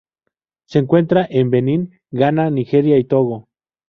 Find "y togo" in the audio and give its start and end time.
2.97-3.47